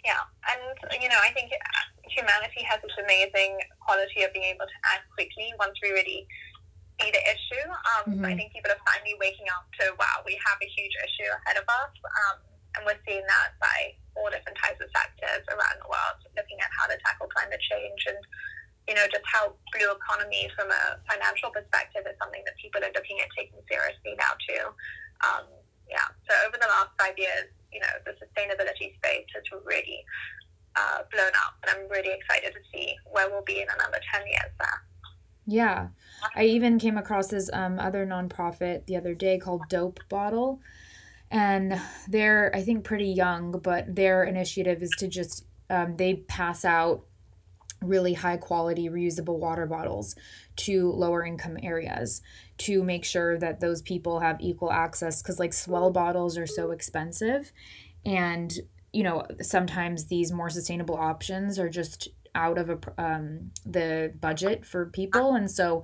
[0.03, 1.51] Yeah, and you know, I think
[2.09, 6.27] humanity has this amazing quality of being able to act quickly once we really
[6.99, 7.65] see the issue.
[7.69, 8.25] Um, mm-hmm.
[8.25, 11.57] I think people are finally waking up to wow, we have a huge issue ahead
[11.61, 11.93] of us.
[12.03, 16.59] Um, and we're seeing that by all different types of sectors around the world, looking
[16.59, 18.19] at how to tackle climate change and,
[18.87, 22.93] you know, just how blue economy from a financial perspective is something that people are
[22.95, 24.63] looking at taking seriously now too.
[25.23, 25.45] Um,
[25.87, 30.03] yeah, so over the last five years, you know, the sustainability space has really
[30.75, 34.27] uh, blown up, and I'm really excited to see where we'll be in another 10
[34.27, 34.81] years there.
[35.45, 35.87] Yeah.
[36.35, 40.61] I even came across this um, other nonprofit the other day called Dope Bottle
[41.31, 46.65] and they're I think pretty young, but their initiative is to just um, they pass
[46.65, 47.05] out
[47.81, 50.15] really high quality reusable water bottles
[50.55, 52.21] to lower income areas
[52.59, 56.71] to make sure that those people have equal access because like S'well bottles are so
[56.71, 57.51] expensive.
[58.05, 58.53] And
[58.91, 64.65] you know sometimes these more sustainable options are just out of a, um, the budget
[64.65, 65.35] for people.
[65.35, 65.83] And so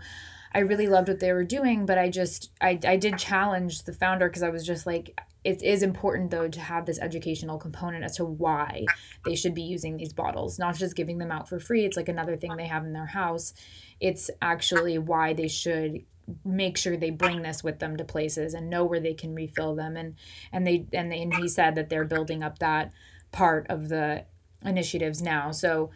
[0.53, 3.91] i really loved what they were doing but i just i, I did challenge the
[3.91, 8.03] founder because i was just like it is important though to have this educational component
[8.03, 8.85] as to why
[9.23, 11.85] they should be using these bottles not just giving them out for free.
[11.85, 13.53] It's like another thing they have in their house.
[14.01, 16.03] It's actually why they should
[16.43, 19.73] make sure they bring this with them to places and know where they can refill
[19.73, 19.95] them.
[19.95, 20.15] And
[20.51, 22.91] and they and, they, and he said that they're building up that
[23.31, 24.25] part of the
[24.65, 25.51] initiatives now.
[25.51, 25.91] So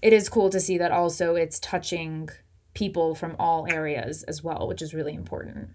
[0.00, 2.30] it is cool to see that also it's touching
[2.72, 5.68] people from all areas as well which is really important.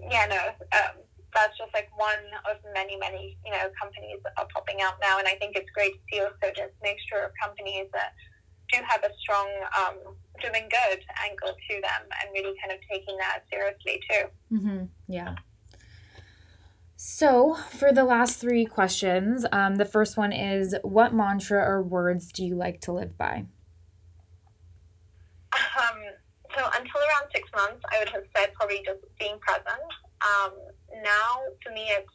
[0.00, 1.03] Yeah no um
[1.34, 5.18] that's just like one of many, many, you know, companies that are popping out now.
[5.18, 8.14] And I think it's great to see also just mixture of companies that
[8.72, 13.16] do have a strong um, doing good angle to them and really kind of taking
[13.18, 14.24] that seriously too.
[14.56, 14.84] Mm-hmm.
[15.08, 15.34] Yeah.
[16.96, 22.32] So, for the last three questions, um, the first one is What mantra or words
[22.32, 23.44] do you like to live by?
[25.52, 25.98] Um,
[26.56, 29.84] so, until around six months, I would have said probably just being present.
[30.22, 30.52] Um,
[31.02, 32.12] now for me it's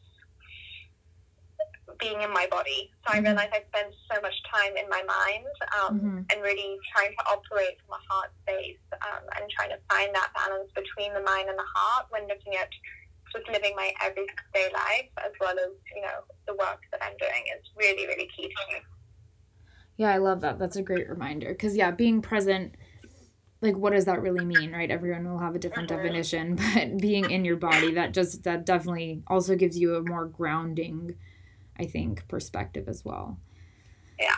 [1.98, 2.90] being in my body.
[3.04, 3.26] So mm-hmm.
[3.26, 6.18] I realize I spend so much time in my mind um, mm-hmm.
[6.30, 10.30] and really trying to operate from a heart space um, and trying to find that
[10.32, 12.70] balance between the mind and the heart when looking at
[13.34, 17.44] just living my everyday life as well as, you know, the work that I'm doing
[17.58, 18.80] is really, really key to me.
[19.96, 20.58] Yeah, I love that.
[20.58, 21.48] That's a great reminder.
[21.48, 22.76] Because, yeah, being present–
[23.62, 24.90] like what does that really mean right?
[24.90, 29.22] Everyone will have a different definition but being in your body that just that definitely
[29.26, 31.14] also gives you a more grounding
[31.78, 33.38] i think perspective as well.
[34.18, 34.36] Yeah.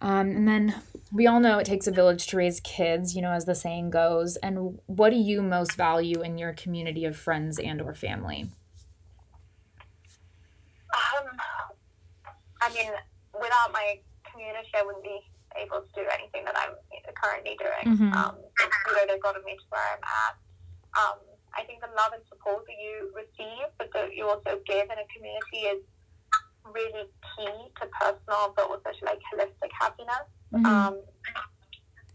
[0.00, 0.74] Um, and then
[1.10, 3.90] we all know it takes a village to raise kids you know as the saying
[3.90, 4.36] goes.
[4.36, 8.50] And what do you most value in your community of friends and or family?
[10.94, 11.28] Um,
[12.62, 12.92] i mean
[13.34, 13.98] without my
[14.30, 15.20] community i wouldn't be
[15.56, 16.15] able to do anything that I'm
[17.46, 17.96] currently doing.
[17.96, 18.12] Mm-hmm.
[18.12, 20.34] Um, know, they've gotten me to where I'm at.
[20.96, 21.18] Um,
[21.54, 24.98] I think the love and support that you receive, but that you also give in
[24.98, 25.82] a community is
[26.64, 30.26] really key to personal, but also to like holistic happiness.
[30.52, 30.66] Mm-hmm.
[30.66, 31.00] Um,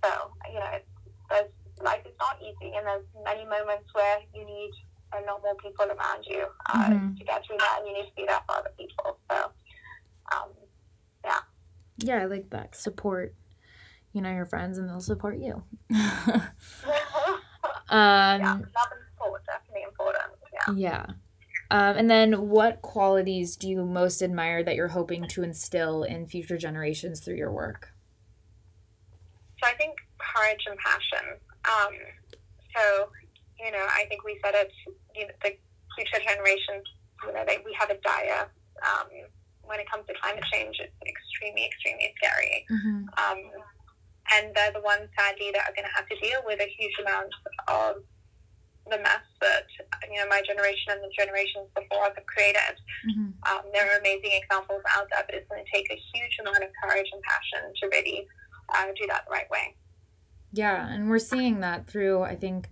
[0.03, 0.09] so,
[0.51, 0.89] you know, it's,
[1.29, 1.51] there's,
[1.81, 4.71] life is not easy, and there's many moments where you need
[5.13, 7.15] a lot more people around you uh, mm-hmm.
[7.15, 9.17] to get through that, and you need to be there for other people.
[9.29, 9.51] So,
[10.31, 10.49] um,
[11.23, 11.39] yeah.
[11.97, 12.75] Yeah, I like that.
[12.75, 13.33] Support,
[14.13, 15.63] you know, your friends and they'll support you.
[17.91, 20.31] Um, yeah, love and support definitely important.
[20.53, 20.73] Yeah.
[20.77, 21.05] Yeah.
[21.71, 26.25] Um, and then, what qualities do you most admire that you're hoping to instill in
[26.25, 27.91] future generations through your work?
[29.61, 31.37] So, I think courage and passion.
[31.65, 31.93] Um,
[32.75, 33.09] so,
[33.59, 34.71] you know, I think we said it,
[35.15, 35.51] you know, the
[35.95, 36.87] future generations,
[37.25, 38.49] you know, they, we have a dire,
[38.87, 39.07] um,
[39.63, 42.65] when it comes to climate change, it's extremely, extremely scary.
[42.71, 42.97] Mm-hmm.
[43.19, 43.51] Um,
[44.33, 46.93] and they're the ones, sadly, that are going to have to deal with a huge
[47.01, 47.33] amount
[47.67, 48.03] of
[48.89, 49.67] the mess that
[50.09, 52.75] you know my generation and the generations before us have created.
[53.09, 53.29] Mm-hmm.
[53.45, 56.63] Um, there are amazing examples out there, but it's going to take a huge amount
[56.63, 58.27] of courage and passion to really
[58.69, 59.75] uh, do that the right way.
[60.51, 62.69] Yeah, and we're seeing that through I think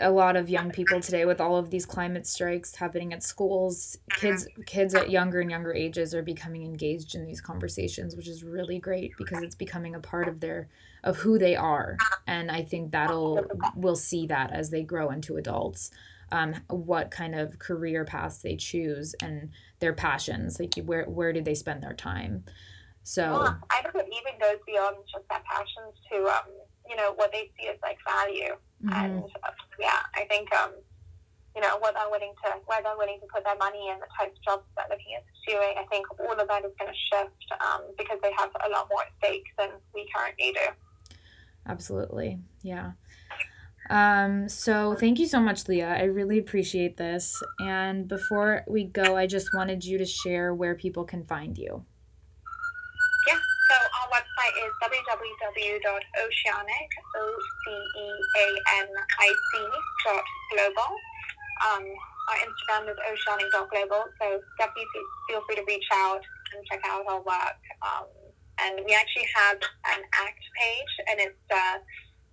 [0.00, 3.96] a lot of young people today with all of these climate strikes happening at schools
[4.16, 8.42] kids kids at younger and younger ages are becoming engaged in these conversations which is
[8.42, 10.68] really great because it's becoming a part of their
[11.04, 11.96] of who they are.
[12.26, 15.90] And i think that'll we'll see that as they grow into adults
[16.30, 21.40] um, what kind of career paths they choose and their passions like where where do
[21.40, 22.44] they spend their time?
[23.02, 26.52] So yeah, i think it even goes beyond just their passions to um,
[26.88, 28.92] you know what they see as like value mm-hmm.
[28.92, 30.72] and uh, yeah i think um,
[31.54, 34.06] you know what they're willing to where they're willing to put their money and the
[34.18, 36.90] types of jobs that they're looking at pursuing i think all of that is going
[36.90, 40.66] to shift um, because they have a lot more at stake than we currently do
[41.66, 42.92] absolutely yeah
[43.90, 45.82] um, so thank you so much, Lea.
[45.82, 47.42] I really appreciate this.
[47.58, 51.84] And before we go, I just wanted you to share where people can find you.
[54.08, 55.84] Our website is www.oceanic,
[57.16, 58.56] O-C-E-A-N-I-C
[60.54, 60.90] global.
[61.68, 61.84] Um,
[62.28, 64.86] our Instagram is oceanic.global, so definitely
[65.28, 66.22] feel free to reach out
[66.54, 67.60] and check out our work.
[67.82, 68.06] Um,
[68.60, 69.56] and we actually have
[69.92, 71.78] an ACT page, and it's uh,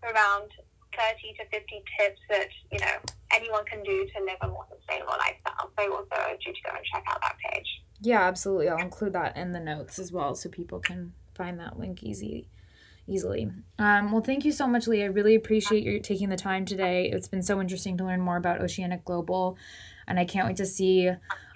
[0.03, 0.51] around
[0.95, 2.95] 30 to 50 tips that, you know,
[3.34, 5.71] anyone can do to live a more sustainable lifestyle.
[5.78, 7.67] So I also urge you to go and check out that page.
[7.99, 8.69] Yeah, absolutely.
[8.69, 12.47] I'll include that in the notes as well so people can find that link easy
[13.07, 13.49] easily.
[13.77, 15.03] Um, well, thank you so much, Lee.
[15.03, 17.09] I really appreciate you taking the time today.
[17.11, 19.57] It's been so interesting to learn more about Oceanic Global,
[20.07, 21.11] and I can't wait to see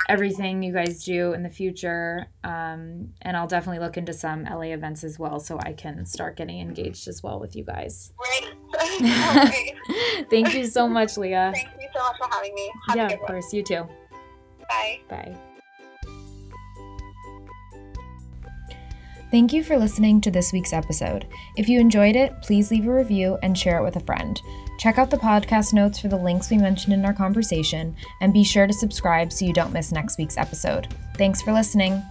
[0.07, 2.27] everything you guys do in the future.
[2.43, 6.35] Um, and I'll definitely look into some LA events as well so I can start
[6.35, 8.11] getting engaged as well with you guys.
[10.29, 11.31] Thank you so much, Lea.
[11.31, 12.71] Thank you so much for having me.
[12.87, 13.53] Have yeah, of course.
[13.53, 13.87] You too.
[14.67, 14.99] Bye.
[15.07, 15.48] Bye.
[19.31, 21.27] Thank you for listening to this week's episode.
[21.55, 24.41] If you enjoyed it, please leave a review and share it with a friend.
[24.79, 28.43] Check out the podcast notes for the links we mentioned in our conversation, and be
[28.43, 30.87] sure to subscribe so you don't miss next week's episode.
[31.15, 32.01] Thanks for listening.